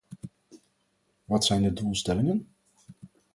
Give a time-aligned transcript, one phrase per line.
[1.25, 2.47] Wat zijn de doelstellingen?